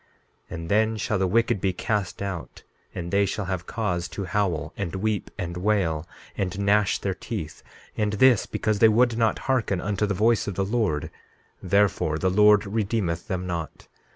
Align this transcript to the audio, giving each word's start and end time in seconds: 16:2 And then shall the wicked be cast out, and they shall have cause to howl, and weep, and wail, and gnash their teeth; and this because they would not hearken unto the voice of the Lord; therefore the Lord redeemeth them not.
16:2 0.49 0.55
And 0.55 0.69
then 0.69 0.97
shall 0.97 1.19
the 1.19 1.27
wicked 1.27 1.61
be 1.61 1.73
cast 1.73 2.23
out, 2.23 2.63
and 2.95 3.11
they 3.11 3.23
shall 3.23 3.45
have 3.45 3.67
cause 3.67 4.07
to 4.07 4.25
howl, 4.25 4.73
and 4.75 4.95
weep, 4.95 5.29
and 5.37 5.57
wail, 5.57 6.07
and 6.35 6.57
gnash 6.59 6.97
their 6.97 7.13
teeth; 7.13 7.61
and 7.95 8.13
this 8.13 8.47
because 8.47 8.79
they 8.79 8.89
would 8.89 9.15
not 9.15 9.37
hearken 9.45 9.79
unto 9.79 10.07
the 10.07 10.15
voice 10.15 10.47
of 10.47 10.55
the 10.55 10.65
Lord; 10.65 11.11
therefore 11.61 12.17
the 12.17 12.31
Lord 12.31 12.65
redeemeth 12.65 13.27
them 13.27 13.45
not. 13.45 13.87